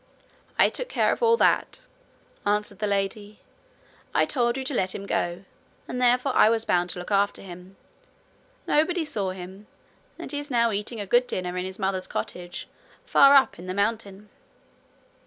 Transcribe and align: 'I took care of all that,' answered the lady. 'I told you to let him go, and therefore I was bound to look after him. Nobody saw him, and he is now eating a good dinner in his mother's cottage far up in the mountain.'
'I 0.57 0.69
took 0.69 0.89
care 0.89 1.11
of 1.11 1.21
all 1.21 1.37
that,' 1.37 1.85
answered 2.43 2.79
the 2.79 2.87
lady. 2.87 3.39
'I 4.15 4.25
told 4.25 4.57
you 4.57 4.63
to 4.63 4.73
let 4.73 4.95
him 4.95 5.05
go, 5.05 5.45
and 5.87 6.01
therefore 6.01 6.35
I 6.35 6.49
was 6.49 6.65
bound 6.65 6.89
to 6.89 6.97
look 6.97 7.11
after 7.11 7.39
him. 7.43 7.75
Nobody 8.65 9.05
saw 9.05 9.29
him, 9.29 9.67
and 10.17 10.31
he 10.31 10.39
is 10.39 10.49
now 10.49 10.71
eating 10.71 10.99
a 10.99 11.05
good 11.05 11.27
dinner 11.27 11.55
in 11.55 11.65
his 11.65 11.77
mother's 11.77 12.07
cottage 12.07 12.67
far 13.05 13.35
up 13.35 13.59
in 13.59 13.67
the 13.67 13.75
mountain.' 13.75 14.29